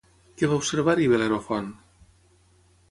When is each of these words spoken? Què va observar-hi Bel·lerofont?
Què 0.39 0.49
va 0.53 0.57
observar-hi 0.61 1.11
Bel·lerofont? 1.13 1.71